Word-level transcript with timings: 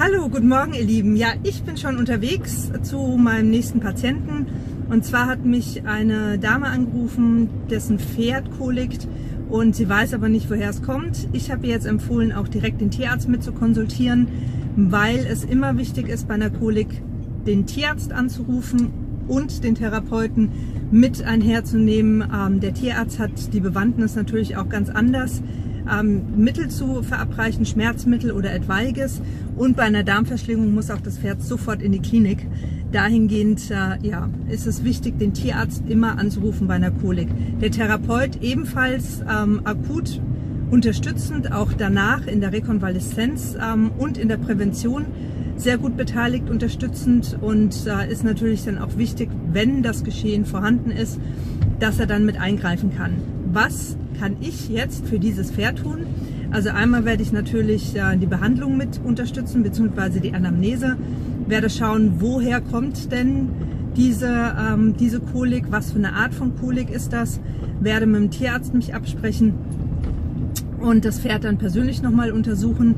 Hallo, 0.00 0.28
guten 0.28 0.46
Morgen 0.46 0.74
ihr 0.74 0.84
Lieben. 0.84 1.16
Ja, 1.16 1.32
ich 1.42 1.64
bin 1.64 1.76
schon 1.76 1.98
unterwegs 1.98 2.70
zu 2.84 2.98
meinem 3.18 3.50
nächsten 3.50 3.80
Patienten. 3.80 4.46
Und 4.88 5.04
zwar 5.04 5.26
hat 5.26 5.44
mich 5.44 5.88
eine 5.88 6.38
Dame 6.38 6.66
angerufen, 6.66 7.48
dessen 7.68 7.98
Pferd 7.98 8.48
kolikt 8.58 9.08
und 9.48 9.74
sie 9.74 9.88
weiß 9.88 10.14
aber 10.14 10.28
nicht, 10.28 10.48
woher 10.50 10.70
es 10.70 10.82
kommt. 10.82 11.28
Ich 11.32 11.50
habe 11.50 11.66
ihr 11.66 11.72
jetzt 11.72 11.84
empfohlen, 11.84 12.30
auch 12.30 12.46
direkt 12.46 12.80
den 12.80 12.92
Tierarzt 12.92 13.28
mit 13.28 13.42
zu 13.42 13.50
konsultieren, 13.50 14.28
weil 14.76 15.26
es 15.28 15.42
immer 15.42 15.76
wichtig 15.78 16.08
ist, 16.08 16.28
bei 16.28 16.34
einer 16.34 16.50
Kolik 16.50 17.02
den 17.44 17.66
Tierarzt 17.66 18.12
anzurufen 18.12 18.92
und 19.26 19.64
den 19.64 19.74
Therapeuten 19.74 20.50
mit 20.92 21.24
einherzunehmen. 21.24 22.22
Ähm, 22.32 22.60
der 22.60 22.72
Tierarzt 22.72 23.18
hat 23.18 23.52
die 23.52 23.60
Bewandtnis 23.60 24.14
natürlich 24.14 24.56
auch 24.56 24.68
ganz 24.68 24.90
anders 24.90 25.42
ähm, 25.90 26.22
Mittel 26.36 26.68
zu 26.68 27.02
verabreichen, 27.02 27.64
Schmerzmittel 27.64 28.32
oder 28.32 28.52
etwaiges. 28.52 29.20
Und 29.56 29.76
bei 29.76 29.84
einer 29.84 30.04
Darmverschlingung 30.04 30.72
muss 30.72 30.90
auch 30.90 31.00
das 31.00 31.18
Pferd 31.18 31.42
sofort 31.42 31.82
in 31.82 31.92
die 31.92 32.00
Klinik. 32.00 32.46
Dahingehend 32.92 33.70
äh, 33.70 34.06
ja, 34.06 34.28
ist 34.48 34.66
es 34.66 34.84
wichtig, 34.84 35.18
den 35.18 35.34
Tierarzt 35.34 35.82
immer 35.88 36.18
anzurufen 36.18 36.68
bei 36.68 36.74
einer 36.74 36.90
Kolik. 36.90 37.28
Der 37.60 37.70
Therapeut 37.70 38.42
ebenfalls 38.42 39.20
ähm, 39.28 39.60
akut 39.64 40.20
unterstützend, 40.70 41.52
auch 41.52 41.72
danach 41.72 42.26
in 42.26 42.40
der 42.40 42.52
Rekonvaleszenz 42.52 43.56
ähm, 43.60 43.90
und 43.98 44.18
in 44.18 44.28
der 44.28 44.36
Prävention 44.36 45.06
sehr 45.56 45.76
gut 45.76 45.96
beteiligt, 45.96 46.48
unterstützend 46.50 47.36
und 47.40 47.74
äh, 47.86 48.10
ist 48.10 48.22
natürlich 48.22 48.64
dann 48.64 48.78
auch 48.78 48.96
wichtig, 48.96 49.28
wenn 49.52 49.82
das 49.82 50.04
Geschehen 50.04 50.44
vorhanden 50.44 50.90
ist, 50.90 51.18
dass 51.80 51.98
er 51.98 52.06
dann 52.06 52.24
mit 52.24 52.40
eingreifen 52.40 52.94
kann. 52.96 53.14
Was 53.52 53.96
kann 54.18 54.36
ich 54.40 54.68
jetzt 54.68 55.06
für 55.06 55.18
dieses 55.18 55.50
Pferd 55.50 55.78
tun? 55.78 56.06
Also 56.50 56.70
einmal 56.70 57.04
werde 57.04 57.22
ich 57.22 57.32
natürlich 57.32 57.94
äh, 57.94 58.16
die 58.16 58.26
Behandlung 58.26 58.76
mit 58.76 59.00
unterstützen, 59.04 59.62
beziehungsweise 59.62 60.20
die 60.20 60.32
Anamnese. 60.32 60.96
Werde 61.46 61.70
schauen, 61.70 62.14
woher 62.18 62.60
kommt 62.60 63.12
denn 63.12 63.48
diese, 63.96 64.28
ähm, 64.28 64.94
diese 64.98 65.20
Kolik, 65.20 65.66
was 65.70 65.92
für 65.92 65.98
eine 65.98 66.14
Art 66.14 66.32
von 66.32 66.56
Kolik 66.56 66.90
ist 66.90 67.12
das. 67.12 67.40
Werde 67.80 68.06
mit 68.06 68.20
dem 68.20 68.30
Tierarzt 68.30 68.74
mich 68.74 68.94
absprechen 68.94 69.54
und 70.80 71.04
das 71.04 71.20
Pferd 71.20 71.44
dann 71.44 71.58
persönlich 71.58 72.02
nochmal 72.02 72.32
untersuchen. 72.32 72.94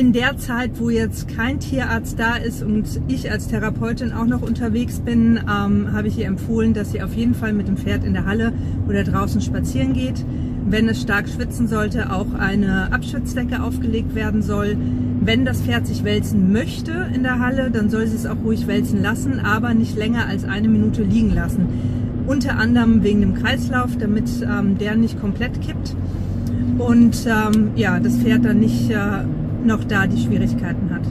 In 0.00 0.14
der 0.14 0.38
Zeit, 0.38 0.80
wo 0.80 0.88
jetzt 0.88 1.28
kein 1.28 1.60
Tierarzt 1.60 2.18
da 2.18 2.36
ist 2.36 2.62
und 2.62 3.02
ich 3.06 3.30
als 3.30 3.48
Therapeutin 3.48 4.14
auch 4.14 4.24
noch 4.24 4.40
unterwegs 4.40 4.98
bin, 5.00 5.36
ähm, 5.36 5.92
habe 5.92 6.08
ich 6.08 6.16
ihr 6.16 6.24
empfohlen, 6.24 6.72
dass 6.72 6.92
sie 6.92 7.02
auf 7.02 7.12
jeden 7.12 7.34
Fall 7.34 7.52
mit 7.52 7.68
dem 7.68 7.76
Pferd 7.76 8.04
in 8.04 8.14
der 8.14 8.24
Halle 8.24 8.54
oder 8.88 9.04
draußen 9.04 9.42
spazieren 9.42 9.92
geht. 9.92 10.24
Wenn 10.66 10.88
es 10.88 11.02
stark 11.02 11.28
schwitzen 11.28 11.68
sollte, 11.68 12.14
auch 12.14 12.32
eine 12.32 12.90
Abschwitzdecke 12.94 13.62
aufgelegt 13.62 14.14
werden 14.14 14.40
soll. 14.40 14.78
Wenn 15.20 15.44
das 15.44 15.60
Pferd 15.60 15.86
sich 15.86 16.02
wälzen 16.02 16.50
möchte 16.50 17.10
in 17.14 17.22
der 17.22 17.38
Halle, 17.38 17.70
dann 17.70 17.90
soll 17.90 18.06
sie 18.06 18.16
es 18.16 18.24
auch 18.24 18.42
ruhig 18.42 18.66
wälzen 18.66 19.02
lassen, 19.02 19.38
aber 19.38 19.74
nicht 19.74 19.98
länger 19.98 20.24
als 20.24 20.44
eine 20.44 20.68
Minute 20.68 21.02
liegen 21.02 21.34
lassen. 21.34 21.66
Unter 22.26 22.56
anderem 22.56 23.02
wegen 23.02 23.20
dem 23.20 23.34
Kreislauf, 23.34 23.98
damit 23.98 24.30
ähm, 24.40 24.78
der 24.78 24.96
nicht 24.96 25.20
komplett 25.20 25.60
kippt 25.60 25.94
und 26.78 27.26
ähm, 27.26 27.72
ja, 27.76 28.00
das 28.00 28.16
Pferd 28.16 28.46
dann 28.46 28.60
nicht 28.60 28.90
äh, 28.90 29.24
noch 29.64 29.84
da 29.84 30.06
die 30.06 30.20
Schwierigkeiten 30.20 30.90
hat. 30.92 31.02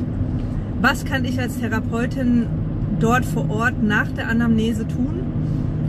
Was 0.81 1.05
kann 1.05 1.25
ich 1.25 1.39
als 1.39 1.59
Therapeutin 1.59 2.45
dort 2.99 3.25
vor 3.25 3.49
Ort 3.49 3.83
nach 3.83 4.07
der 4.11 4.29
Anamnese 4.29 4.87
tun? 4.87 5.19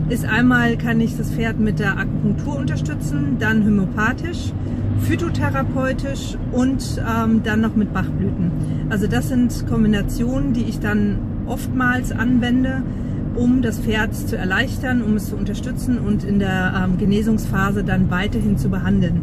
Ist 0.08 0.24
einmal 0.24 0.76
kann 0.76 1.00
ich 1.00 1.16
das 1.16 1.30
Pferd 1.30 1.60
mit 1.60 1.78
der 1.78 1.96
Akupunktur 1.96 2.56
unterstützen, 2.56 3.36
dann 3.38 3.64
homöopathisch, 3.64 4.52
phytotherapeutisch 5.02 6.36
und 6.50 6.82
ähm, 6.98 7.42
dann 7.44 7.60
noch 7.60 7.76
mit 7.76 7.92
Bachblüten. 7.92 8.50
Also 8.90 9.06
das 9.06 9.28
sind 9.28 9.66
Kombinationen, 9.68 10.52
die 10.52 10.64
ich 10.64 10.80
dann 10.80 11.18
oftmals 11.46 12.10
anwende, 12.10 12.82
um 13.36 13.62
das 13.62 13.78
Pferd 13.78 14.14
zu 14.14 14.36
erleichtern, 14.36 15.02
um 15.02 15.14
es 15.14 15.28
zu 15.28 15.36
unterstützen 15.36 15.98
und 15.98 16.24
in 16.24 16.40
der 16.40 16.74
ähm, 16.84 16.98
Genesungsphase 16.98 17.84
dann 17.84 18.10
weiterhin 18.10 18.58
zu 18.58 18.68
behandeln 18.68 19.22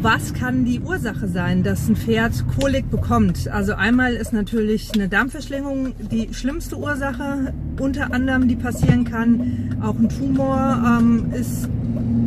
was 0.00 0.34
kann 0.34 0.64
die 0.64 0.80
Ursache 0.80 1.28
sein, 1.28 1.62
dass 1.62 1.88
ein 1.88 1.96
Pferd 1.96 2.44
Kolik 2.58 2.90
bekommt? 2.90 3.48
Also 3.48 3.74
einmal 3.74 4.14
ist 4.14 4.32
natürlich 4.32 4.90
eine 4.94 5.08
Darmverschlingung 5.08 5.92
die 6.10 6.32
schlimmste 6.32 6.76
Ursache, 6.78 7.52
unter 7.78 8.12
anderem 8.12 8.48
die 8.48 8.56
passieren 8.56 9.04
kann. 9.04 9.76
Auch 9.82 9.98
ein 9.98 10.08
Tumor 10.08 10.98
ähm, 11.00 11.32
ist 11.32 11.68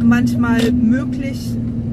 manchmal 0.04 0.72
möglich, 0.72 1.40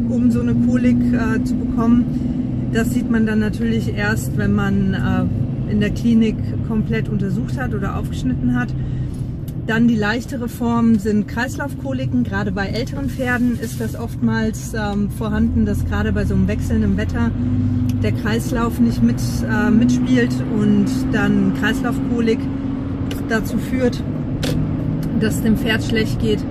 um 0.08 0.30
so 0.30 0.40
eine 0.40 0.54
Kolik 0.54 0.98
äh, 1.12 1.42
zu 1.44 1.54
bekommen. 1.54 2.70
Das 2.72 2.90
sieht 2.90 3.10
man 3.10 3.26
dann 3.26 3.38
natürlich 3.38 3.94
erst, 3.94 4.36
wenn 4.36 4.52
man 4.52 4.94
äh, 4.94 5.70
in 5.72 5.80
der 5.80 5.90
Klinik 5.90 6.36
komplett 6.68 7.08
untersucht 7.08 7.58
hat 7.58 7.74
oder 7.74 7.96
aufgeschnitten 7.96 8.54
hat. 8.58 8.74
Dann 9.66 9.86
die 9.86 9.94
leichtere 9.94 10.48
Form 10.48 10.98
sind 10.98 11.28
Kreislaufkoliken. 11.28 12.24
Gerade 12.24 12.50
bei 12.50 12.66
älteren 12.66 13.08
Pferden 13.08 13.58
ist 13.58 13.80
das 13.80 13.94
oftmals 13.94 14.74
ähm, 14.74 15.08
vorhanden, 15.10 15.66
dass 15.66 15.84
gerade 15.84 16.12
bei 16.12 16.24
so 16.24 16.34
einem 16.34 16.48
wechselnden 16.48 16.96
Wetter 16.96 17.30
der 18.02 18.12
Kreislauf 18.12 18.80
nicht 18.80 19.02
mit, 19.02 19.20
äh, 19.48 19.70
mitspielt 19.70 20.34
und 20.58 20.86
dann 21.12 21.54
Kreislaufkolik 21.60 22.40
dazu 23.28 23.56
führt, 23.58 24.02
dass 25.20 25.42
dem 25.42 25.56
Pferd 25.56 25.84
schlecht 25.84 26.18
geht. 26.20 26.44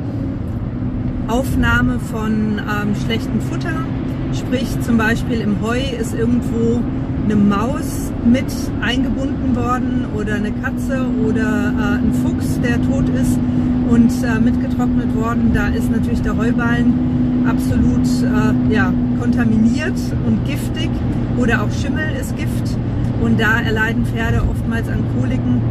Aufnahme 1.27 1.99
von 1.99 2.59
ähm, 2.59 2.95
schlechtem 3.05 3.41
Futter, 3.41 3.85
sprich 4.33 4.67
zum 4.81 4.97
Beispiel 4.97 5.41
im 5.41 5.61
Heu 5.61 5.79
ist 5.99 6.15
irgendwo 6.15 6.81
eine 7.23 7.35
Maus 7.35 8.11
mit 8.25 8.45
eingebunden 8.81 9.55
worden 9.55 10.05
oder 10.15 10.35
eine 10.35 10.51
Katze 10.51 11.05
oder 11.25 11.73
äh, 11.77 11.97
ein 11.97 12.13
Fuchs, 12.23 12.59
der 12.61 12.81
tot 12.81 13.09
ist 13.09 13.37
und 13.89 14.11
äh, 14.23 14.39
mitgetrocknet 14.39 15.15
worden. 15.15 15.51
Da 15.53 15.67
ist 15.67 15.91
natürlich 15.91 16.21
der 16.21 16.37
Heuballen 16.37 17.45
absolut 17.47 18.05
äh, 18.05 18.73
ja, 18.73 18.93
kontaminiert 19.19 19.97
und 20.25 20.45
giftig 20.45 20.89
oder 21.37 21.63
auch 21.63 21.71
Schimmel 21.71 22.15
ist 22.19 22.35
Gift 22.37 22.77
und 23.21 23.39
da 23.39 23.61
erleiden 23.61 24.05
Pferde 24.05 24.43
oftmals 24.49 24.87
an 24.87 25.03
Koliken. 25.17 25.61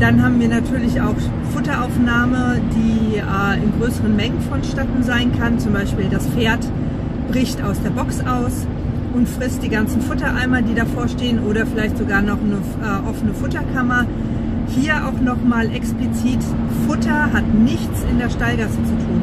Dann 0.00 0.22
haben 0.22 0.40
wir 0.40 0.48
natürlich 0.48 1.00
auch 1.00 1.14
Futteraufnahme, 1.52 2.60
die 2.74 3.16
äh, 3.16 3.62
in 3.62 3.72
größeren 3.78 4.14
Mengen 4.14 4.40
vonstatten 4.40 5.02
sein 5.02 5.32
kann. 5.38 5.58
Zum 5.58 5.72
Beispiel 5.72 6.06
das 6.10 6.26
Pferd 6.28 6.60
bricht 7.30 7.62
aus 7.62 7.80
der 7.82 7.90
Box 7.90 8.20
aus 8.20 8.66
und 9.14 9.28
frisst 9.28 9.62
die 9.62 9.68
ganzen 9.68 10.00
Futtereimer, 10.02 10.60
die 10.62 10.74
davor 10.74 11.08
stehen 11.08 11.38
oder 11.44 11.64
vielleicht 11.66 11.96
sogar 11.96 12.20
noch 12.20 12.38
eine 12.40 12.56
äh, 12.56 13.08
offene 13.08 13.32
Futterkammer. 13.32 14.06
Hier 14.68 15.06
auch 15.06 15.20
nochmal 15.20 15.70
explizit, 15.74 16.40
Futter 16.86 17.32
hat 17.32 17.46
nichts 17.54 18.04
in 18.10 18.18
der 18.18 18.28
Stallgasse 18.28 18.82
zu 18.82 18.96
tun 19.06 19.22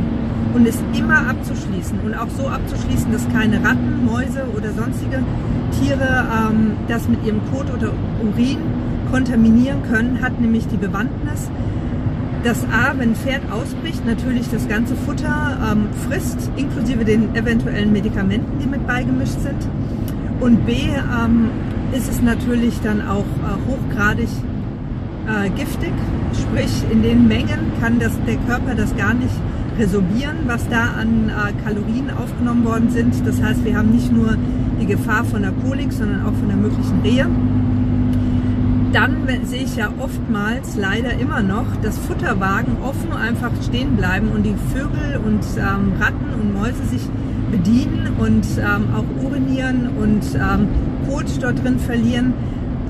und 0.54 0.68
ist 0.68 0.82
immer 0.98 1.28
abzuschließen 1.30 2.00
und 2.06 2.14
auch 2.16 2.30
so 2.38 2.48
abzuschließen, 2.48 3.12
dass 3.12 3.28
keine 3.30 3.64
Ratten, 3.64 4.06
Mäuse 4.06 4.46
oder 4.56 4.72
sonstige 4.72 5.24
Tiere 5.80 6.26
ähm, 6.32 6.72
das 6.88 7.08
mit 7.08 7.26
ihrem 7.26 7.42
Kot 7.52 7.74
oder 7.74 7.92
Urin 8.22 8.58
kontaminieren 9.12 9.84
können, 9.84 10.22
hat 10.22 10.40
nämlich 10.40 10.68
die 10.68 10.78
Bewandtnis, 10.78 11.50
dass 12.44 12.64
A, 12.66 12.94
wenn 12.98 13.12
ein 13.12 13.16
Pferd 13.16 13.42
ausbricht, 13.52 14.06
natürlich 14.06 14.50
das 14.50 14.68
ganze 14.68 14.96
Futter 14.96 15.58
ähm, 15.72 15.88
frisst, 16.08 16.52
inklusive 16.56 17.06
den 17.06 17.36
eventuellen 17.36 17.92
Medikamenten, 17.92 18.60
die 18.60 18.68
mit 18.68 18.86
beigemischt 18.88 19.40
sind. 19.40 19.68
Und 20.40 20.66
B, 20.66 20.74
ähm, 20.74 21.50
ist 21.92 22.10
es 22.10 22.22
natürlich 22.22 22.80
dann 22.82 23.02
auch 23.02 23.26
äh, 23.26 23.70
hochgradig 23.70 24.30
äh, 25.28 25.50
giftig, 25.50 25.94
sprich 26.34 26.72
in 26.92 27.04
den 27.04 27.28
Mengen 27.28 27.72
kann 27.82 28.00
das, 28.00 28.14
der 28.26 28.38
Körper 28.38 28.76
das 28.76 28.96
gar 28.96 29.14
nicht 29.14 29.34
resorbieren, 29.78 30.38
was 30.48 30.68
da 30.70 30.94
an 31.00 31.30
äh, 31.30 31.64
Kalorien 31.64 32.10
aufgenommen 32.12 32.66
worden 32.66 32.90
sind. 32.90 33.16
Das 33.26 33.42
heißt, 33.42 33.64
wir 33.66 33.78
haben 33.78 33.92
nicht 33.92 34.12
nur 34.12 34.38
die 34.80 34.86
Gefahr 34.86 35.24
von 35.26 35.42
der 35.42 35.52
Kolik, 35.64 35.92
sondern 35.92 36.26
auch 36.26 36.34
von 36.34 36.48
der 36.48 36.58
möglichen 36.58 37.02
Rehe 37.04 37.28
dann 38.94 39.28
sehe 39.46 39.64
ich 39.64 39.76
ja 39.76 39.90
oftmals 40.00 40.76
leider 40.76 41.14
immer 41.14 41.42
noch, 41.42 41.66
dass 41.82 41.98
Futterwagen 41.98 42.78
offen 42.84 43.14
einfach 43.14 43.52
stehen 43.64 43.96
bleiben 43.96 44.30
und 44.30 44.44
die 44.44 44.56
Vögel 44.74 45.20
und 45.26 45.44
ähm, 45.58 45.94
Ratten 46.00 46.34
und 46.40 46.54
Mäuse 46.54 46.84
sich 46.90 47.02
bedienen 47.52 48.16
und 48.18 48.46
ähm, 48.58 48.94
auch 48.96 49.24
urinieren 49.24 49.90
und 50.00 50.24
ähm, 50.36 50.68
Kot 51.08 51.26
dort 51.42 51.64
drin 51.64 51.80
verlieren. 51.80 52.34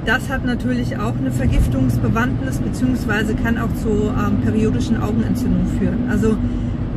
Das 0.06 0.30
hat 0.30 0.46
natürlich 0.46 0.98
auch 0.98 1.16
eine 1.18 1.32
Vergiftungsbewandtnis 1.32 2.58
beziehungsweise 2.58 3.36
kann 3.36 3.60
auch 3.60 3.74
zu 3.82 3.90
ähm, 3.90 4.42
periodischen 4.44 5.02
Augenentzündungen 5.02 5.68
führen. 5.80 6.10
Also 6.10 6.38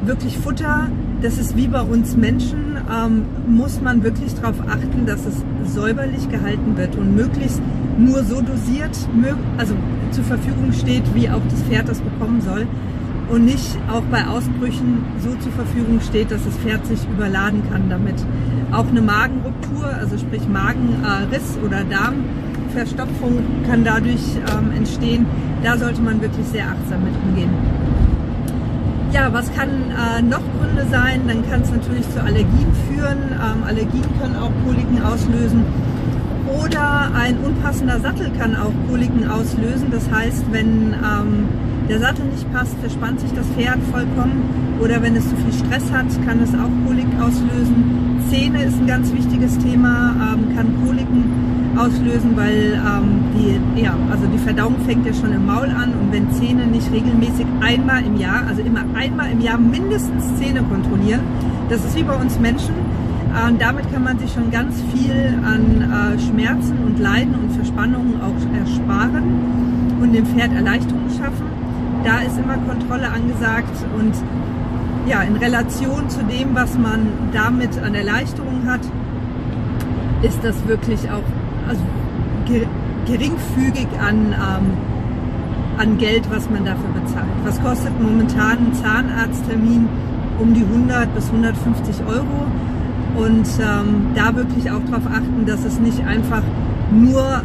wirklich 0.04 0.38
Futter, 0.38 0.88
das 1.20 1.38
ist 1.38 1.56
wie 1.56 1.68
bei 1.68 1.82
uns 1.82 2.16
Menschen, 2.16 2.76
ähm, 2.90 3.24
muss 3.46 3.80
man 3.80 4.02
wirklich 4.02 4.34
darauf 4.34 4.60
achten, 4.66 5.06
dass 5.06 5.20
es 5.26 5.72
säuberlich 5.74 6.28
gehalten 6.30 6.76
wird 6.76 6.96
und 6.96 7.14
möglichst 7.14 7.60
nur 7.99 8.25
so 8.25 8.41
dosiert, 8.41 8.96
also 9.58 9.75
zur 10.11 10.25
Verfügung 10.25 10.73
steht, 10.73 11.02
wie 11.14 11.29
auch 11.29 11.43
das 11.49 11.62
Pferd 11.62 11.88
das 11.88 12.00
bekommen 12.00 12.41
soll. 12.41 12.67
und 13.31 13.44
nicht 13.44 13.76
auch 13.91 14.02
bei 14.11 14.26
Ausbrüchen 14.26 15.05
so 15.23 15.31
zur 15.37 15.52
Verfügung 15.52 16.00
steht, 16.00 16.31
dass 16.31 16.44
das 16.44 16.55
Pferd 16.56 16.87
sich 16.87 17.00
überladen 17.08 17.62
kann 17.70 17.88
damit. 17.88 18.17
Auch 18.73 18.87
eine 18.88 19.00
Magenruptur, 19.00 19.87
also 19.99 20.19
sprich 20.19 20.43
Magenriss 20.49 21.58
oder 21.64 21.85
Darmverstopfung 21.85 23.43
kann 23.67 23.85
dadurch 23.85 24.23
ähm, 24.52 24.73
entstehen. 24.76 25.26
Da 25.62 25.79
sollte 25.79 26.02
man 26.02 26.20
wirklich 26.20 26.46
sehr 26.46 26.67
achtsam 26.67 27.05
mit 27.05 27.14
umgehen. 27.26 27.50
Ja, 29.12 29.32
was 29.32 29.52
kann 29.55 29.69
äh, 29.69 30.23
noch 30.23 30.43
Gründe 30.58 30.87
sein? 30.91 31.23
Dann 31.29 31.49
kann 31.49 31.62
es 31.62 31.70
natürlich 31.70 32.08
zu 32.11 32.20
Allergien 32.20 32.73
führen. 32.88 33.19
Ähm, 33.32 33.62
Allergien 33.64 34.05
können 34.20 34.37
auch 34.37 34.50
Koliken 34.67 35.02
auslösen. 35.02 35.64
Oder 36.46 37.11
ein 37.14 37.38
unpassender 37.38 38.00
Sattel 38.00 38.31
kann 38.38 38.55
auch 38.56 38.73
Koliken 38.88 39.29
auslösen. 39.29 39.88
Das 39.91 40.11
heißt, 40.11 40.44
wenn 40.50 40.93
ähm, 40.93 41.49
der 41.88 42.00
Sattel 42.00 42.25
nicht 42.26 42.50
passt, 42.52 42.76
verspannt 42.81 43.20
sich 43.20 43.32
das 43.32 43.46
Pferd 43.56 43.79
vollkommen. 43.91 44.43
Oder 44.81 45.02
wenn 45.02 45.17
es 45.17 45.29
zu 45.29 45.37
viel 45.37 45.52
Stress 45.52 45.91
hat, 45.93 46.06
kann 46.26 46.41
es 46.43 46.50
auch 46.50 46.70
Kolik 46.87 47.06
auslösen. 47.20 48.20
Zähne 48.29 48.64
ist 48.64 48.79
ein 48.79 48.87
ganz 48.87 49.12
wichtiges 49.12 49.58
Thema, 49.58 50.14
ähm, 50.35 50.55
kann 50.56 50.67
Koliken 50.85 51.25
auslösen, 51.76 52.37
weil 52.37 52.75
ähm, 52.75 53.25
die, 53.35 53.82
ja, 53.82 53.96
also 54.11 54.26
die 54.26 54.38
Verdauung 54.38 54.76
fängt 54.87 55.06
ja 55.06 55.12
schon 55.12 55.32
im 55.32 55.46
Maul 55.46 55.70
an 55.70 55.93
und 56.00 56.12
wenn 56.12 56.31
Zähne 56.32 56.67
nicht 56.67 56.91
regelmäßig 56.93 57.46
einmal 57.61 58.05
im 58.05 58.17
Jahr, 58.17 58.46
also 58.46 58.62
immer 58.62 58.85
einmal 58.94 59.31
im 59.32 59.41
Jahr 59.41 59.58
mindestens 59.58 60.37
Zähne 60.38 60.62
kontrollieren, 60.62 61.20
das 61.69 61.85
ist 61.85 61.96
wie 61.96 62.02
bei 62.02 62.14
uns 62.14 62.38
Menschen, 62.38 62.75
und 63.48 63.60
damit 63.60 63.92
kann 63.92 64.04
man 64.04 64.19
sich 64.19 64.32
schon 64.32 64.50
ganz 64.50 64.81
viel 64.92 65.38
an 65.44 65.82
äh, 65.82 66.19
Schmerzen 66.20 66.78
und 66.84 66.98
Leiden 67.00 67.34
und 67.34 67.52
Verspannungen 67.52 68.20
auch 68.20 68.58
ersparen 68.58 69.98
und 70.00 70.12
dem 70.12 70.25
Pferd 70.25 70.52
Erleichterung 70.54 71.08
schaffen. 71.10 71.46
Da 72.04 72.20
ist 72.20 72.38
immer 72.38 72.56
Kontrolle 72.58 73.08
angesagt 73.08 73.75
und 73.98 74.14
ja, 75.06 75.22
in 75.22 75.36
Relation 75.36 76.08
zu 76.08 76.22
dem, 76.25 76.54
was 76.54 76.78
man 76.78 77.08
damit 77.32 77.78
an 77.78 77.94
Erleichterung 77.94 78.66
hat, 78.66 78.81
ist 80.22 80.38
das 80.42 80.66
wirklich 80.66 81.10
auch 81.10 81.25
also 81.69 81.82
geringfügig 83.06 83.88
an, 84.00 84.32
ähm, 84.32 84.66
an 85.76 85.98
Geld, 85.98 86.31
was 86.31 86.48
man 86.48 86.64
dafür 86.64 86.90
bezahlt. 87.02 87.26
Was 87.44 87.62
kostet 87.62 88.00
momentan 88.00 88.58
ein 88.58 88.75
Zahnarzttermin? 88.75 89.88
Um 90.38 90.52
die 90.52 90.62
100 90.62 91.14
bis 91.14 91.26
150 91.26 91.96
Euro. 92.06 92.46
Und 93.16 93.46
ähm, 93.61 94.08
da 94.14 94.34
wirklich 94.34 94.70
auch 94.70 94.82
darauf 94.90 95.06
achten, 95.06 95.46
dass 95.46 95.64
es 95.64 95.78
nicht 95.78 96.05
einfach 96.05 96.43
nur 96.90 97.43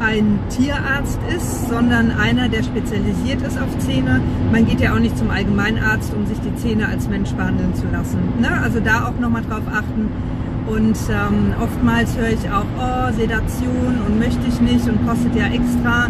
ein 0.00 0.38
Tierarzt 0.48 1.18
ist, 1.36 1.68
sondern 1.68 2.10
einer, 2.10 2.48
der 2.48 2.62
spezialisiert 2.62 3.42
ist 3.42 3.60
auf 3.60 3.78
Zähne. 3.78 4.20
Man 4.50 4.66
geht 4.66 4.80
ja 4.80 4.94
auch 4.94 4.98
nicht 4.98 5.16
zum 5.16 5.30
Allgemeinarzt, 5.30 6.14
um 6.14 6.26
sich 6.26 6.38
die 6.40 6.54
Zähne 6.56 6.88
als 6.88 7.08
Mensch 7.08 7.30
behandeln 7.32 7.74
zu 7.74 7.86
lassen. 7.92 8.18
Ne? 8.40 8.48
Also 8.62 8.80
da 8.80 9.08
auch 9.08 9.20
nochmal 9.20 9.42
drauf 9.42 9.62
achten. 9.70 10.08
Und 10.66 10.96
ähm, 11.10 11.52
oftmals 11.60 12.16
höre 12.16 12.30
ich 12.30 12.50
auch, 12.50 12.64
oh, 12.78 13.12
Sedation 13.12 13.98
und 14.06 14.18
möchte 14.18 14.40
ich 14.48 14.60
nicht 14.60 14.88
und 14.88 15.06
kostet 15.06 15.34
ja 15.34 15.46
extra. 15.46 16.08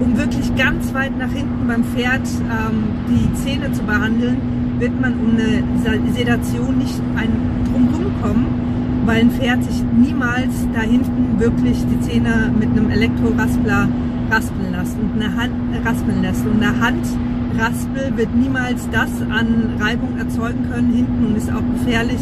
Um 0.00 0.16
wirklich 0.16 0.54
ganz 0.56 0.92
weit 0.94 1.16
nach 1.16 1.30
hinten 1.30 1.68
beim 1.68 1.84
Pferd 1.84 2.22
ähm, 2.26 2.84
die 3.08 3.32
Zähne 3.34 3.70
zu 3.72 3.84
behandeln, 3.84 4.61
wird 4.82 5.00
man 5.00 5.14
um 5.14 5.30
eine 5.36 6.12
Sedation 6.12 6.76
nicht 6.76 6.98
drumherum 6.98 8.12
kommen 8.20 8.62
weil 9.04 9.20
ein 9.20 9.30
Pferd 9.30 9.64
sich 9.64 9.82
niemals 9.96 10.66
da 10.72 10.80
hinten 10.80 11.38
wirklich 11.38 11.76
die 11.86 12.00
Zähne 12.00 12.52
mit 12.56 12.70
einem 12.70 12.90
Elektroraspler 12.90 13.88
raspeln 14.30 14.72
lässt 14.72 14.96
und 14.98 15.20
eine 15.20 15.36
Hand 15.36 15.52
raspeln 15.84 16.22
lässt. 16.22 16.46
Und 16.46 16.62
eine 16.62 16.80
Handraspel 16.80 18.16
wird 18.16 18.34
niemals 18.34 18.88
das 18.90 19.10
an 19.30 19.74
Reibung 19.80 20.18
erzeugen 20.18 20.70
können 20.70 20.92
hinten 20.92 21.26
und 21.26 21.36
ist 21.36 21.52
auch 21.52 21.62
gefährlich, 21.78 22.20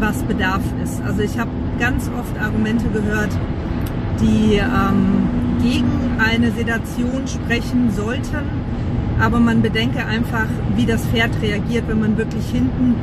was 0.00 0.22
Bedarf 0.22 0.62
ist. 0.82 1.02
Also 1.02 1.22
ich 1.22 1.38
habe 1.38 1.50
ganz 1.78 2.10
oft 2.18 2.38
Argumente 2.40 2.86
gehört, 2.88 3.30
die 4.20 4.56
ähm, 4.56 5.62
gegen 5.62 6.18
eine 6.18 6.50
Sedation 6.52 7.26
sprechen 7.26 7.90
sollten, 7.90 8.63
aber 9.20 9.38
man 9.38 9.62
bedenke 9.62 10.04
einfach, 10.04 10.46
wie 10.76 10.86
das 10.86 11.04
Pferd 11.06 11.30
reagiert, 11.42 11.84
wenn 11.88 12.00
man 12.00 12.16
wirklich 12.16 12.44
hinten 12.46 12.96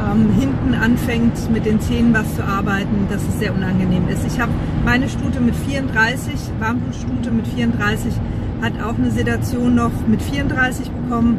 ähm, 0.00 0.30
hinten 0.38 0.74
anfängt 0.74 1.50
mit 1.50 1.66
den 1.66 1.80
Zähnen 1.80 2.14
was 2.14 2.34
zu 2.36 2.44
arbeiten, 2.44 3.06
dass 3.10 3.22
es 3.22 3.38
sehr 3.38 3.54
unangenehm 3.54 4.08
ist. 4.08 4.26
Ich 4.26 4.40
habe 4.40 4.52
meine 4.84 5.08
Stute 5.08 5.40
mit 5.40 5.54
34, 5.54 6.34
Warmblutstute 6.58 7.30
mit 7.30 7.46
34, 7.48 8.14
hat 8.62 8.72
auch 8.82 8.96
eine 8.96 9.10
Sedation 9.10 9.74
noch 9.74 9.92
mit 10.06 10.22
34 10.22 10.90
bekommen, 10.90 11.38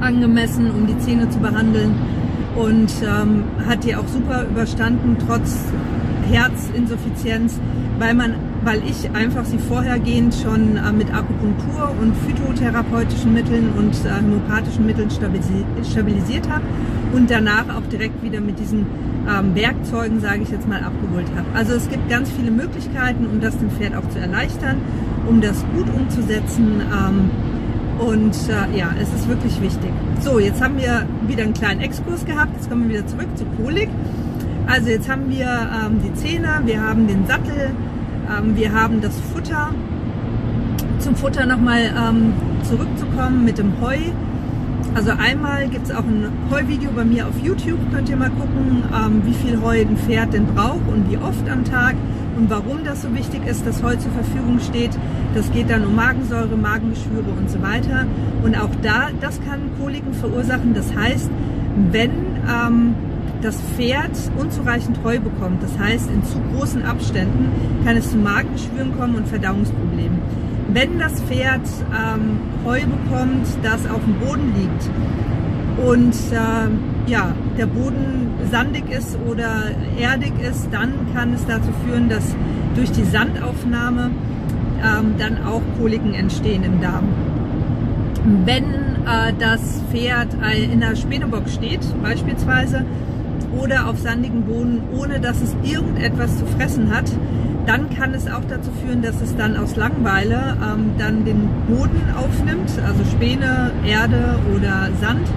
angemessen, 0.00 0.70
um 0.70 0.86
die 0.86 0.98
Zähne 0.98 1.28
zu 1.30 1.38
behandeln 1.38 1.94
und 2.56 2.90
ähm, 3.02 3.44
hat 3.66 3.84
die 3.84 3.94
auch 3.94 4.08
super 4.08 4.44
überstanden, 4.44 5.16
trotz 5.26 5.58
Herzinsuffizienz, 6.30 7.60
weil 7.98 8.14
man 8.14 8.34
weil 8.62 8.82
ich 8.88 9.10
einfach 9.12 9.44
sie 9.44 9.58
vorhergehend 9.58 10.34
schon 10.34 10.76
äh, 10.76 10.92
mit 10.92 11.12
Akupunktur 11.12 11.94
und 12.00 12.14
phytotherapeutischen 12.26 13.32
Mitteln 13.32 13.70
und 13.76 13.94
äh, 14.04 14.20
homöopathischen 14.20 14.86
Mitteln 14.86 15.10
stabilisi 15.10 15.64
stabilisiert 15.90 16.48
habe 16.48 16.64
und 17.12 17.30
danach 17.30 17.64
auch 17.74 17.86
direkt 17.90 18.22
wieder 18.22 18.40
mit 18.40 18.58
diesen 18.58 18.86
ähm, 19.28 19.54
Werkzeugen, 19.54 20.20
sage 20.20 20.42
ich 20.42 20.50
jetzt 20.50 20.68
mal, 20.68 20.82
abgeholt 20.82 21.26
habe. 21.36 21.46
Also 21.54 21.74
es 21.74 21.88
gibt 21.88 22.08
ganz 22.08 22.30
viele 22.30 22.50
Möglichkeiten, 22.50 23.26
um 23.26 23.40
das 23.40 23.58
dem 23.58 23.70
Pferd 23.70 23.94
auch 23.94 24.08
zu 24.10 24.18
erleichtern, 24.18 24.76
um 25.26 25.40
das 25.40 25.64
gut 25.74 25.86
umzusetzen. 25.94 26.80
Ähm, 26.80 27.30
und 27.98 28.34
äh, 28.48 28.78
ja, 28.78 28.90
es 29.00 29.12
ist 29.12 29.28
wirklich 29.28 29.60
wichtig. 29.60 29.90
So, 30.20 30.38
jetzt 30.38 30.62
haben 30.62 30.78
wir 30.78 31.06
wieder 31.26 31.42
einen 31.44 31.52
kleinen 31.52 31.80
Exkurs 31.80 32.24
gehabt. 32.24 32.52
Jetzt 32.56 32.70
kommen 32.70 32.88
wir 32.88 32.98
wieder 32.98 33.06
zurück 33.06 33.28
zu 33.36 33.44
Kolik. 33.62 33.88
Also 34.66 34.88
jetzt 34.88 35.10
haben 35.10 35.28
wir 35.28 35.46
ähm, 35.46 36.00
die 36.02 36.14
Zähne, 36.14 36.62
wir 36.64 36.80
haben 36.80 37.06
den 37.06 37.26
Sattel, 37.26 37.70
ähm, 38.30 38.56
wir 38.56 38.72
haben 38.72 39.00
das 39.00 39.18
Futter. 39.32 39.70
Zum 40.98 41.14
Futter 41.14 41.46
nochmal 41.46 41.92
ähm, 41.96 42.32
zurückzukommen 42.62 43.44
mit 43.44 43.58
dem 43.58 43.80
Heu. 43.80 43.96
Also 44.94 45.12
einmal 45.12 45.68
gibt 45.68 45.86
es 45.86 45.92
auch 45.92 46.04
ein 46.04 46.26
Heuvideo 46.50 46.90
bei 46.92 47.04
mir 47.04 47.26
auf 47.28 47.34
YouTube, 47.42 47.78
könnt 47.92 48.08
ihr 48.08 48.16
mal 48.16 48.30
gucken, 48.30 48.82
ähm, 48.92 49.22
wie 49.24 49.34
viel 49.34 49.60
Heu 49.60 49.80
ein 49.80 49.96
Pferd 49.96 50.32
denn 50.32 50.46
braucht 50.46 50.86
und 50.88 51.10
wie 51.10 51.16
oft 51.16 51.48
am 51.48 51.64
Tag 51.64 51.94
und 52.36 52.50
warum 52.50 52.84
das 52.84 53.02
so 53.02 53.14
wichtig 53.14 53.46
ist, 53.46 53.66
dass 53.66 53.82
Heu 53.82 53.94
zur 53.96 54.10
Verfügung 54.12 54.58
steht. 54.60 54.90
Das 55.34 55.50
geht 55.52 55.70
dann 55.70 55.86
um 55.86 55.94
Magensäure, 55.94 56.56
Magengeschwüre 56.56 57.30
und 57.38 57.50
so 57.50 57.62
weiter. 57.62 58.06
Und 58.42 58.56
auch 58.58 58.70
da, 58.82 59.10
das 59.20 59.40
kann 59.42 59.60
Koliken 59.78 60.12
verursachen. 60.12 60.74
Das 60.74 60.94
heißt, 60.94 61.30
wenn 61.92 62.10
ähm, 62.48 62.94
das 63.42 63.60
Pferd 63.76 64.10
unzureichend 64.38 64.98
Heu 65.04 65.18
bekommt, 65.18 65.62
das 65.62 65.78
heißt 65.78 66.10
in 66.10 66.22
zu 66.24 66.38
großen 66.52 66.82
Abständen, 66.84 67.50
kann 67.84 67.96
es 67.96 68.10
zu 68.10 68.16
Magenschwüren 68.16 68.96
kommen 68.98 69.14
und 69.14 69.28
Verdauungsproblemen. 69.28 70.18
Wenn 70.72 70.98
das 70.98 71.20
Pferd 71.22 71.62
ähm, 71.90 72.38
Heu 72.64 72.80
bekommt, 72.80 73.46
das 73.62 73.88
auf 73.88 74.00
dem 74.04 74.14
Boden 74.20 74.54
liegt 74.56 74.90
und 75.88 76.14
äh, 76.32 77.10
ja, 77.10 77.32
der 77.58 77.66
Boden 77.66 78.30
sandig 78.50 78.90
ist 78.90 79.18
oder 79.28 79.70
erdig 79.98 80.32
ist, 80.40 80.68
dann 80.70 80.92
kann 81.14 81.34
es 81.34 81.44
dazu 81.46 81.70
führen, 81.84 82.08
dass 82.08 82.36
durch 82.74 82.92
die 82.92 83.04
Sandaufnahme 83.04 84.10
ähm, 84.82 85.14
dann 85.18 85.44
auch 85.44 85.62
Koliken 85.78 86.14
entstehen 86.14 86.62
im 86.62 86.80
Darm. 86.80 87.08
Wenn 88.44 88.64
äh, 88.64 89.32
das 89.38 89.82
Pferd 89.90 90.28
in 90.72 90.80
der 90.80 90.94
Spänebock 90.94 91.48
steht, 91.48 91.80
beispielsweise, 92.02 92.84
oder 93.58 93.88
auf 93.88 93.98
sandigen 93.98 94.42
Boden, 94.42 94.82
ohne 94.96 95.20
dass 95.20 95.40
es 95.40 95.54
irgendetwas 95.62 96.38
zu 96.38 96.46
fressen 96.46 96.94
hat, 96.94 97.10
dann 97.66 97.90
kann 97.90 98.14
es 98.14 98.26
auch 98.26 98.44
dazu 98.48 98.70
führen, 98.82 99.02
dass 99.02 99.20
es 99.20 99.36
dann 99.36 99.56
aus 99.56 99.76
Langeweile 99.76 100.56
ähm, 100.62 100.92
dann 100.98 101.24
den 101.24 101.48
Boden 101.68 102.02
aufnimmt, 102.16 102.70
also 102.86 103.04
Späne, 103.10 103.70
Erde 103.86 104.38
oder 104.54 104.88
Sand. 105.00 105.28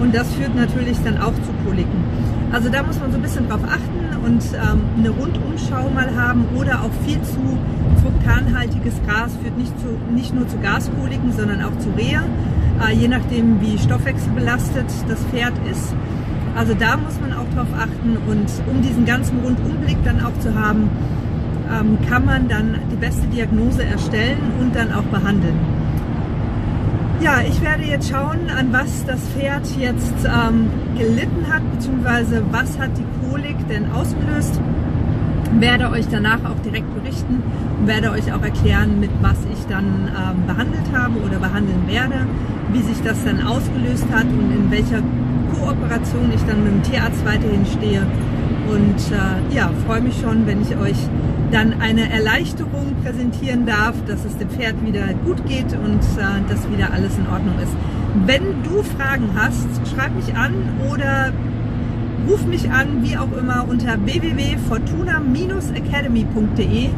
Und 0.00 0.14
das 0.14 0.32
führt 0.34 0.54
natürlich 0.54 0.98
dann 1.04 1.18
auch 1.18 1.34
zu 1.34 1.52
Koliken. 1.64 2.04
Also 2.52 2.68
da 2.68 2.82
muss 2.82 3.00
man 3.00 3.10
so 3.10 3.18
ein 3.18 3.22
bisschen 3.22 3.48
drauf 3.48 3.62
achten 3.64 4.24
und 4.24 4.42
ähm, 4.54 4.82
eine 4.98 5.10
Rundumschau 5.10 5.90
mal 5.90 6.14
haben 6.16 6.46
oder 6.56 6.82
auch 6.82 6.90
viel 7.04 7.20
zu 7.22 7.58
fruktanhaltiges 8.00 8.94
Gras 9.06 9.32
führt 9.42 9.56
nicht, 9.58 9.72
zu, 9.80 9.88
nicht 10.14 10.34
nur 10.34 10.46
zu 10.48 10.58
Gaskoliken, 10.58 11.32
sondern 11.32 11.62
auch 11.62 11.76
zu 11.78 11.90
Rehe, 11.90 12.22
äh, 12.86 12.94
je 12.94 13.08
nachdem 13.08 13.60
wie 13.60 13.78
stoffwechselbelastet 13.78 14.86
das 15.08 15.18
Pferd 15.30 15.54
ist. 15.70 15.94
Also 16.56 16.74
da 16.74 16.96
muss 16.96 17.20
man 17.20 17.32
auch 17.32 17.48
drauf 17.54 17.68
achten 17.76 18.16
und 18.28 18.46
um 18.70 18.82
diesen 18.82 19.04
ganzen 19.04 19.40
Rundumblick 19.40 19.98
dann 20.04 20.24
auch 20.24 20.38
zu 20.38 20.54
haben, 20.54 20.88
ähm, 21.72 21.98
kann 22.08 22.24
man 22.24 22.48
dann 22.48 22.78
die 22.92 22.96
beste 22.96 23.26
Diagnose 23.26 23.84
erstellen 23.84 24.38
und 24.60 24.74
dann 24.74 24.92
auch 24.92 25.02
behandeln. 25.04 25.58
Ja, 27.20 27.40
ich 27.40 27.60
werde 27.62 27.84
jetzt 27.84 28.10
schauen, 28.10 28.50
an 28.56 28.72
was 28.72 29.04
das 29.06 29.20
Pferd 29.30 29.66
jetzt 29.78 30.14
ähm, 30.24 30.68
gelitten 30.96 31.46
hat, 31.50 31.62
beziehungsweise 31.72 32.42
was 32.50 32.78
hat 32.78 32.90
die 32.98 33.28
Kolik 33.28 33.56
denn 33.68 33.90
ausgelöst. 33.90 34.60
Werde 35.58 35.90
euch 35.90 36.06
danach 36.10 36.44
auch 36.44 36.58
direkt 36.64 36.92
berichten 36.94 37.42
und 37.80 37.86
werde 37.86 38.10
euch 38.10 38.32
auch 38.32 38.42
erklären, 38.42 39.00
mit 39.00 39.10
was 39.22 39.38
ich 39.52 39.64
dann 39.68 40.08
ähm, 40.08 40.46
behandelt 40.46 40.86
habe 40.92 41.18
oder 41.20 41.38
behandeln 41.38 41.86
werde 41.86 42.26
wie 42.74 42.82
sich 42.82 43.00
das 43.02 43.24
dann 43.24 43.40
ausgelöst 43.46 44.06
hat 44.12 44.24
und 44.24 44.50
in 44.50 44.70
welcher 44.70 45.00
Kooperation 45.54 46.32
ich 46.34 46.42
dann 46.44 46.64
mit 46.64 46.72
dem 46.72 46.82
Tierarzt 46.82 47.24
weiterhin 47.24 47.64
stehe. 47.66 48.04
Und 48.68 49.12
äh, 49.12 49.42
ja, 49.54 49.70
freue 49.86 50.00
mich 50.00 50.18
schon, 50.20 50.44
wenn 50.46 50.62
ich 50.62 50.76
euch 50.76 50.96
dann 51.50 51.80
eine 51.80 52.10
Erleichterung 52.10 52.96
präsentieren 53.02 53.66
darf, 53.66 53.94
dass 54.06 54.24
es 54.24 54.38
dem 54.38 54.48
Pferd 54.50 54.82
wieder 54.84 55.12
gut 55.24 55.46
geht 55.46 55.72
und 55.72 56.00
äh, 56.00 56.42
dass 56.48 56.68
wieder 56.70 56.92
alles 56.92 57.16
in 57.18 57.26
Ordnung 57.28 57.56
ist. 57.62 57.72
Wenn 58.26 58.62
du 58.62 58.82
Fragen 58.82 59.30
hast, 59.36 59.68
schreib 59.94 60.14
mich 60.14 60.34
an 60.34 60.54
oder 60.90 61.32
ruf 62.28 62.44
mich 62.46 62.70
an, 62.70 63.02
wie 63.02 63.16
auch 63.16 63.32
immer, 63.36 63.66
unter 63.68 64.04
www.fortuna-academy.de 64.04 66.90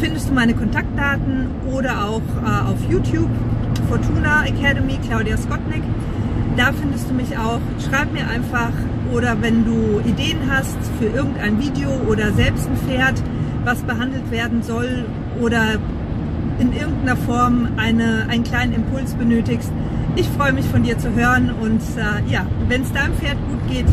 findest 0.00 0.28
du 0.28 0.32
meine 0.32 0.54
Kontaktdaten 0.54 1.48
oder 1.72 2.04
auch 2.04 2.22
äh, 2.44 2.70
auf 2.70 2.78
YouTube 2.88 3.30
Fortuna 3.88 4.46
Academy 4.46 4.96
Claudia 5.06 5.36
Skotnick. 5.36 5.82
Da 6.58 6.72
findest 6.72 7.08
du 7.08 7.14
mich 7.14 7.38
auch. 7.38 7.60
Schreib 7.88 8.12
mir 8.12 8.28
einfach 8.28 8.72
oder 9.12 9.40
wenn 9.40 9.64
du 9.64 10.00
Ideen 10.04 10.38
hast 10.50 10.76
für 10.98 11.06
irgendein 11.06 11.60
Video 11.60 11.88
oder 12.08 12.32
selbst 12.32 12.68
ein 12.68 12.76
Pferd, 12.78 13.14
was 13.64 13.78
behandelt 13.82 14.28
werden 14.32 14.64
soll 14.64 15.04
oder 15.40 15.76
in 16.58 16.72
irgendeiner 16.72 17.16
Form 17.16 17.68
eine, 17.76 18.26
einen 18.28 18.42
kleinen 18.42 18.72
Impuls 18.72 19.14
benötigst. 19.14 19.70
Ich 20.16 20.26
freue 20.30 20.52
mich 20.52 20.64
von 20.64 20.82
dir 20.82 20.98
zu 20.98 21.14
hören 21.14 21.54
und 21.62 21.80
äh, 21.96 22.28
ja, 22.28 22.44
wenn 22.66 22.82
es 22.82 22.92
deinem 22.92 23.14
Pferd 23.14 23.36
gut 23.48 23.70
geht, 23.70 23.86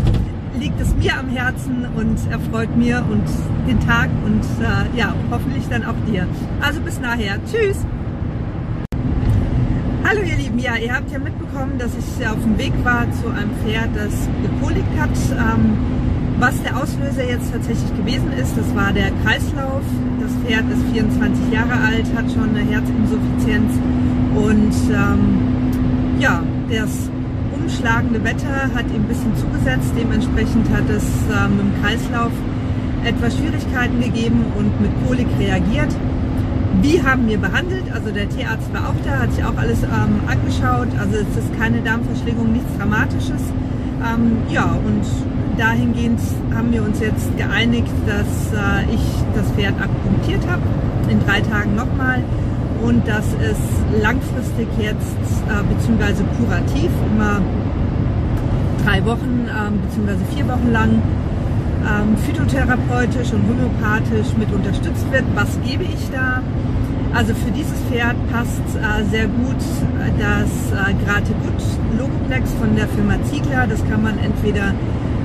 liegt 0.59 0.81
es 0.81 0.95
mir 0.95 1.19
am 1.19 1.29
Herzen 1.29 1.85
und 1.95 2.17
erfreut 2.31 2.75
mir 2.75 3.05
und 3.11 3.25
den 3.67 3.79
Tag 3.81 4.09
und 4.25 4.41
äh, 4.59 4.97
ja, 4.99 5.13
hoffentlich 5.29 5.67
dann 5.69 5.85
auch 5.85 5.93
dir. 6.11 6.25
Also 6.61 6.81
bis 6.81 6.99
nachher. 6.99 7.37
Tschüss! 7.45 7.85
Hallo 10.07 10.21
ihr 10.21 10.35
Lieben, 10.35 10.59
ja, 10.59 10.75
ihr 10.75 10.93
habt 10.93 11.11
ja 11.11 11.17
mitbekommen, 11.17 11.79
dass 11.79 11.89
ich 11.97 12.27
auf 12.27 12.37
dem 12.37 12.59
Weg 12.59 12.73
war 12.83 13.07
zu 13.23 13.27
einem 13.27 13.49
Pferd, 13.63 13.89
das 13.95 14.13
gekoligt 14.43 14.85
hat. 14.99 15.09
Ähm, 15.33 15.75
was 16.37 16.61
der 16.61 16.77
Auslöser 16.77 17.27
jetzt 17.27 17.51
tatsächlich 17.51 17.89
gewesen 17.97 18.31
ist, 18.33 18.55
das 18.55 18.69
war 18.75 18.93
der 18.93 19.09
Kreislauf. 19.23 19.81
Das 20.21 20.31
Pferd 20.45 20.69
ist 20.69 20.83
24 20.93 21.51
Jahre 21.51 21.73
alt, 21.73 22.05
hat 22.15 22.31
schon 22.31 22.55
eine 22.55 22.69
Herzinsuffizienz 22.69 23.73
und 24.35 24.75
ähm, 24.93 26.19
ja, 26.19 26.43
das 26.69 27.09
umschlagende 27.57 28.23
Wetter 28.23 28.69
hat 28.75 28.85
ihm 28.93 29.01
ein 29.01 29.07
bisschen 29.07 29.35
zugesetzt. 29.35 29.91
Dementsprechend 29.97 30.69
hat 30.69 30.87
es 30.87 31.03
ähm, 31.33 31.59
im 31.59 31.81
Kreislauf 31.81 32.31
etwas 33.03 33.35
Schwierigkeiten 33.37 33.99
gegeben 33.99 34.45
und 34.55 34.69
mit 34.79 34.91
Kolik 35.07 35.27
reagiert. 35.39 35.89
Die 36.85 37.01
haben 37.01 37.27
wir 37.27 37.39
behandelt, 37.39 37.91
also 37.91 38.11
der 38.11 38.29
Tierarzt 38.29 38.71
war 38.71 38.89
auch 38.89 39.01
da, 39.03 39.21
hat 39.21 39.33
sich 39.33 39.43
auch 39.43 39.57
alles 39.57 39.81
ähm, 39.81 40.19
angeschaut. 40.27 40.87
Also 40.99 41.17
es 41.17 41.43
ist 41.43 41.57
keine 41.57 41.81
Darmverschlingung, 41.81 42.53
nichts 42.53 42.77
Dramatisches. 42.77 43.41
Ähm, 44.05 44.37
ja, 44.51 44.65
und 44.85 45.01
dahingehend 45.57 46.19
haben 46.53 46.71
wir 46.71 46.83
uns 46.83 46.99
jetzt 46.99 47.35
geeinigt, 47.37 47.89
dass 48.05 48.53
äh, 48.53 48.93
ich 48.93 49.01
das 49.33 49.49
Pferd 49.53 49.73
akupunktiert 49.81 50.45
habe, 50.47 50.61
in 51.09 51.19
drei 51.25 51.41
Tagen 51.41 51.73
nochmal. 51.73 52.23
Und 52.83 53.07
dass 53.07 53.25
es 53.41 53.57
langfristig 53.99 54.67
jetzt, 54.77 55.17
äh, 55.49 55.63
beziehungsweise 55.73 56.23
kurativ, 56.37 56.91
immer 57.09 57.41
drei 58.85 59.03
Wochen, 59.05 59.47
äh, 59.49 59.71
beziehungsweise 59.87 60.23
vier 60.35 60.47
Wochen 60.47 60.71
lang 60.71 61.01
ähm, 61.85 62.17
phytotherapeutisch 62.17 63.31
und 63.31 63.47
homöopathisch 63.47 64.35
mit 64.37 64.51
unterstützt 64.51 65.05
wird. 65.11 65.23
Was 65.35 65.59
gebe 65.65 65.83
ich 65.83 66.09
da? 66.11 66.41
Also 67.13 67.33
für 67.33 67.51
dieses 67.51 67.79
Pferd 67.89 68.15
passt 68.31 68.61
äh, 68.75 69.03
sehr 69.09 69.27
gut 69.27 69.55
äh, 69.55 70.11
das 70.19 70.49
äh, 70.71 70.93
Grategut 71.05 71.61
Logoplex 71.97 72.51
von 72.59 72.75
der 72.75 72.87
Firma 72.89 73.15
Ziegler. 73.23 73.67
Das 73.67 73.79
kann 73.87 74.03
man 74.03 74.17
entweder 74.19 74.73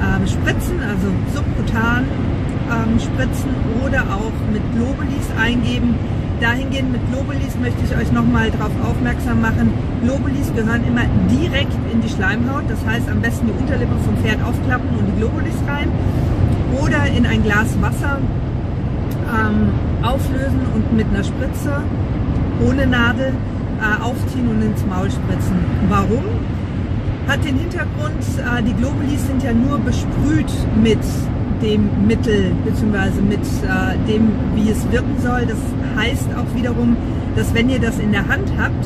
ähm, 0.00 0.26
spritzen, 0.26 0.80
also 0.80 1.08
subkutan 1.34 2.04
ähm, 2.70 3.00
spritzen 3.00 3.50
oder 3.84 4.02
auch 4.14 4.32
mit 4.52 4.62
Globulis 4.74 5.26
eingeben. 5.40 5.94
Dahingehend 6.40 6.92
mit 6.92 7.02
Globulis 7.12 7.54
möchte 7.61 7.85
ich 7.85 7.94
euch 7.94 8.11
nochmal 8.12 8.50
darauf 8.50 8.73
aufmerksam 8.82 9.42
machen. 9.42 9.73
Globulis 10.02 10.50
gehören 10.56 10.85
immer 10.87 11.04
direkt 11.28 11.76
in 11.92 12.00
die 12.00 12.09
Schleimhaut. 12.09 12.64
Das 12.68 12.78
heißt 12.87 13.11
am 13.11 13.20
besten 13.20 13.49
die 13.49 13.52
Unterlippe 13.52 13.94
vom 14.06 14.16
Pferd 14.16 14.42
aufklappen 14.42 14.88
und 14.88 15.06
die 15.06 15.20
Globulis 15.20 15.56
rein. 15.68 15.88
Oder 16.80 17.06
in 17.14 17.26
ein 17.26 17.42
Glas 17.42 17.68
Wasser 17.82 18.18
ähm, 19.28 19.68
auflösen 20.02 20.61
und 20.75 20.97
mit 20.97 21.06
einer 21.12 21.25
Spritze 21.25 21.82
ohne 22.66 22.87
Nadel 22.87 23.35
äh, 23.80 24.02
aufziehen 24.02 24.49
und 24.49 24.62
ins 24.62 24.85
Maul 24.87 25.11
spritzen. 25.11 25.59
Warum? 25.90 26.25
Hat 27.28 27.44
den 27.44 27.59
Hintergrund, 27.59 28.25
äh, 28.38 28.62
die 28.62 28.73
Globulis 28.73 29.26
sind 29.26 29.42
ja 29.42 29.52
nur 29.52 29.78
besprüht 29.78 30.52
mit 30.82 31.00
dem 31.62 32.06
Mittel 32.06 32.52
bzw. 32.64 33.20
mit 33.20 33.40
äh, 33.40 34.11
dem, 34.11 34.32
wie 34.54 34.70
es 34.70 34.90
wirken 34.90 35.16
soll. 35.23 35.44
Das 35.47 35.59
heißt 36.00 36.28
auch 36.37 36.57
wiederum, 36.57 36.97
dass 37.37 37.52
wenn 37.54 37.69
ihr 37.69 37.78
das 37.78 37.99
in 37.99 38.12
der 38.12 38.26
Hand 38.26 38.50
habt, 38.59 38.85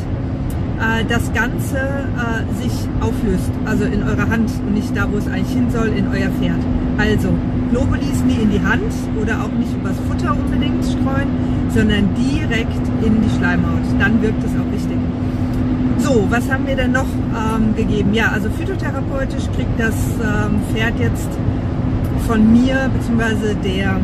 äh, 0.80 1.04
das 1.08 1.32
Ganze 1.32 1.78
äh, 1.78 2.62
sich 2.62 2.72
auflöst, 3.00 3.50
also 3.64 3.84
in 3.84 4.02
eurer 4.02 4.28
Hand 4.28 4.50
und 4.66 4.74
nicht 4.74 4.96
da, 4.96 5.06
wo 5.10 5.18
es 5.18 5.28
eigentlich 5.28 5.54
hin 5.54 5.70
soll, 5.70 5.88
in 5.88 6.08
euer 6.08 6.30
Pferd. 6.40 6.58
Also 6.98 7.28
Globulis 7.70 8.22
nie 8.26 8.42
in 8.42 8.50
die 8.50 8.60
Hand 8.60 8.92
oder 9.20 9.42
auch 9.42 9.52
nicht 9.58 9.72
übers 9.74 9.96
Futter 10.08 10.32
unbedingt 10.32 10.84
streuen, 10.84 11.28
sondern 11.70 12.08
direkt 12.14 12.84
in 13.04 13.22
die 13.22 13.30
Schleimhaut. 13.38 13.86
Dann 13.98 14.20
wirkt 14.22 14.42
es 14.44 14.50
auch 14.50 14.72
richtig. 14.72 14.98
So, 15.98 16.26
was 16.28 16.50
haben 16.50 16.66
wir 16.66 16.76
denn 16.76 16.92
noch 16.92 17.06
ähm, 17.06 17.74
gegeben? 17.74 18.12
Ja, 18.12 18.28
also 18.28 18.50
phytotherapeutisch 18.50 19.44
kriegt 19.56 19.78
das 19.78 19.94
ähm, 20.20 20.60
Pferd 20.72 20.98
jetzt 20.98 21.30
von 22.26 22.52
mir 22.52 22.90
bzw. 22.92 23.54
der, 23.64 24.00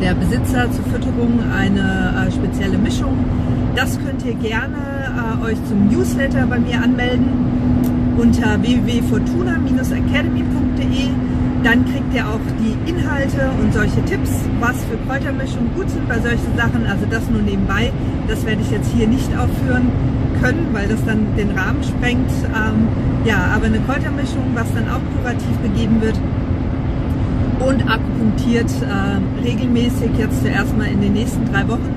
der 0.00 0.14
Besitzer 0.14 0.70
zur 0.70 0.84
Fütterung 0.84 1.40
eine 1.56 2.28
äh, 2.28 2.32
spezielle 2.32 2.78
Mischung. 2.78 3.18
Das 3.74 3.98
könnt 3.98 4.24
ihr 4.24 4.34
gerne 4.34 4.78
äh, 4.78 5.44
euch 5.44 5.58
zum 5.68 5.88
Newsletter 5.88 6.46
bei 6.46 6.58
mir 6.58 6.82
anmelden 6.82 7.26
unter 8.18 8.62
www.fortuna-academy.de 8.62 11.10
dann 11.66 11.84
kriegt 11.84 12.14
ihr 12.14 12.24
auch 12.24 12.38
die 12.62 12.78
Inhalte 12.88 13.50
und 13.60 13.74
solche 13.74 14.00
Tipps, 14.04 14.30
was 14.60 14.76
für 14.84 14.96
Kräutermischungen 15.08 15.74
gut 15.74 15.90
sind 15.90 16.08
bei 16.08 16.20
solchen 16.20 16.56
Sachen. 16.56 16.86
Also 16.86 17.06
das 17.10 17.28
nur 17.28 17.42
nebenbei. 17.42 17.90
Das 18.28 18.46
werde 18.46 18.62
ich 18.62 18.70
jetzt 18.70 18.88
hier 18.94 19.08
nicht 19.08 19.28
aufführen 19.36 19.90
können, 20.40 20.68
weil 20.70 20.86
das 20.86 21.04
dann 21.04 21.26
den 21.36 21.50
Rahmen 21.58 21.82
sprengt. 21.82 22.30
Ähm, 22.54 22.86
ja, 23.24 23.50
aber 23.52 23.66
eine 23.66 23.80
Kräutermischung, 23.80 24.54
was 24.54 24.72
dann 24.74 24.88
auch 24.88 25.02
kurativ 25.18 25.60
gegeben 25.60 26.00
wird 26.00 26.14
und 27.60 27.88
akupunktiert 27.88 28.70
äh, 28.82 29.44
regelmäßig 29.44 30.10
jetzt 30.18 30.42
zuerst 30.42 30.76
mal 30.76 30.86
in 30.86 31.00
den 31.00 31.12
nächsten 31.12 31.44
drei 31.52 31.66
Wochen 31.68 31.94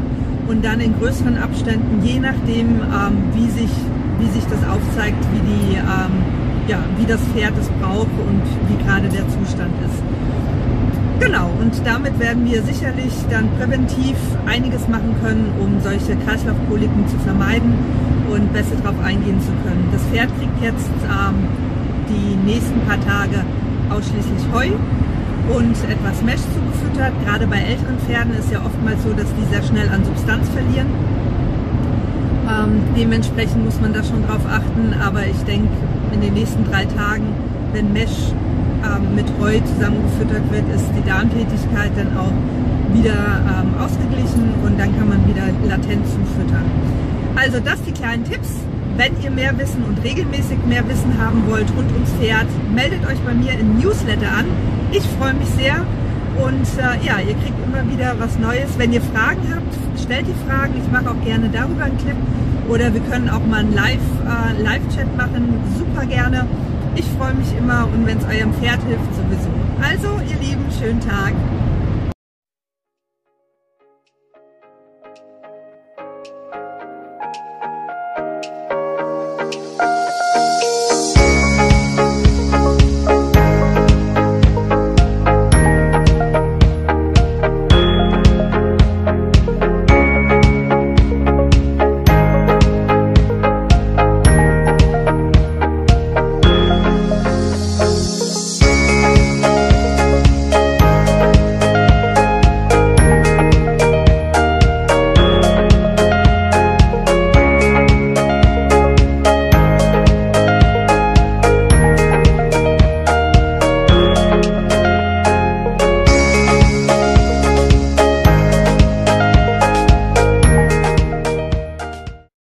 und 0.47 0.63
dann 0.63 0.79
in 0.79 0.97
größeren 0.99 1.37
Abständen, 1.37 2.03
je 2.03 2.19
nachdem, 2.19 2.81
ähm, 2.81 3.23
wie, 3.33 3.49
sich, 3.49 3.71
wie 4.19 4.27
sich 4.27 4.43
das 4.45 4.67
aufzeigt, 4.67 5.17
wie 5.33 5.41
die 5.41 5.75
ähm, 5.75 6.39
ja, 6.69 6.77
wie 6.97 7.05
das 7.05 7.19
Pferd 7.33 7.53
es 7.59 7.67
braucht 7.81 8.13
und 8.27 8.43
wie 8.69 8.83
gerade 8.83 9.09
der 9.09 9.27
Zustand 9.27 9.73
ist. 9.83 9.99
Genau, 11.19 11.49
und 11.59 11.73
damit 11.83 12.17
werden 12.19 12.45
wir 12.45 12.61
sicherlich 12.61 13.11
dann 13.29 13.49
präventiv 13.57 14.15
einiges 14.45 14.87
machen 14.87 15.15
können, 15.21 15.51
um 15.59 15.81
solche 15.81 16.15
Kreislaufkoliken 16.15 17.07
zu 17.07 17.17
vermeiden 17.19 17.73
und 18.31 18.53
besser 18.53 18.75
darauf 18.81 18.99
eingehen 19.03 19.41
zu 19.41 19.51
können. 19.65 19.89
Das 19.91 20.03
Pferd 20.03 20.29
kriegt 20.37 20.61
jetzt 20.61 20.91
ähm, 21.09 21.35
die 22.07 22.35
nächsten 22.45 22.79
paar 22.81 23.01
Tage 23.01 23.43
ausschließlich 23.89 24.45
Heu 24.53 24.69
und 25.55 25.75
etwas 25.89 26.21
Mesh 26.21 26.41
zugefüttert. 26.53 27.13
Gerade 27.25 27.47
bei 27.47 27.57
älteren 27.57 27.97
Pferden 27.99 28.33
ist 28.33 28.51
ja 28.51 28.59
oftmals 28.63 29.03
so, 29.03 29.11
dass 29.13 29.27
die 29.35 29.45
sehr 29.51 29.63
schnell 29.63 29.89
an 29.89 30.03
Substanz 30.03 30.47
verlieren. 30.49 30.87
Ähm, 32.49 32.81
dementsprechend 32.97 33.65
muss 33.65 33.79
man 33.79 33.93
da 33.93 34.03
schon 34.03 34.25
drauf 34.25 34.45
achten, 34.49 34.93
aber 35.01 35.25
ich 35.25 35.37
denke, 35.45 35.69
in 36.13 36.21
den 36.21 36.33
nächsten 36.33 36.63
drei 36.65 36.85
Tagen, 36.85 37.27
wenn 37.73 37.93
Mesh 37.93 38.33
ähm, 38.83 39.15
mit 39.15 39.25
Heu 39.39 39.59
zusammengefüttert 39.75 40.51
wird, 40.51 40.65
ist 40.73 40.89
die 40.97 41.07
Darmtätigkeit 41.07 41.91
dann 41.95 42.17
auch 42.17 42.33
wieder 42.93 43.13
ähm, 43.13 43.77
ausgeglichen 43.79 44.53
und 44.65 44.79
dann 44.79 44.97
kann 44.97 45.09
man 45.09 45.27
wieder 45.27 45.45
latent 45.67 46.05
zufüttern. 46.07 46.65
Also 47.35 47.59
das 47.59 47.81
die 47.83 47.91
kleinen 47.91 48.23
Tipps. 48.23 48.68
Wenn 48.99 49.13
ihr 49.23 49.31
mehr 49.31 49.57
Wissen 49.57 49.85
und 49.85 50.03
regelmäßig 50.03 50.57
mehr 50.67 50.85
Wissen 50.89 51.17
haben 51.17 51.49
wollt 51.49 51.69
rund 51.77 51.89
ums 51.93 52.11
Pferd, 52.19 52.47
meldet 52.75 53.07
euch 53.07 53.17
bei 53.19 53.33
mir 53.33 53.53
im 53.53 53.79
Newsletter 53.79 54.27
an. 54.27 54.43
Ich 54.91 55.03
freue 55.17 55.35
mich 55.35 55.47
sehr 55.55 55.85
und 56.43 56.67
äh, 56.77 57.07
ja, 57.07 57.17
ihr 57.19 57.33
kriegt 57.35 57.55
immer 57.65 57.89
wieder 57.89 58.15
was 58.19 58.37
Neues. 58.37 58.77
Wenn 58.77 58.91
ihr 58.91 58.99
Fragen 58.99 59.39
habt, 59.55 59.73
stellt 60.03 60.25
die 60.27 60.35
Fragen. 60.45 60.73
Ich 60.83 60.91
mache 60.91 61.11
auch 61.11 61.23
gerne 61.23 61.47
darüber 61.47 61.85
einen 61.85 61.97
Clip 61.97 62.17
oder 62.67 62.93
wir 62.93 62.99
können 63.09 63.29
auch 63.29 63.39
mal 63.45 63.61
einen 63.61 63.73
Live-Chat 63.73 64.57
äh, 64.57 64.63
Live 64.63 65.15
machen, 65.15 65.47
super 65.77 66.05
gerne. 66.05 66.45
Ich 66.95 67.05
freue 67.17 67.35
mich 67.35 67.55
immer 67.57 67.87
und 67.87 68.05
wenn 68.05 68.17
es 68.17 68.25
eurem 68.25 68.53
Pferd 68.55 68.83
hilft, 68.83 69.15
sowieso. 69.15 69.49
Also, 69.81 70.19
ihr 70.27 70.45
Lieben, 70.45 70.65
schönen 70.77 70.99
Tag. 70.99 71.31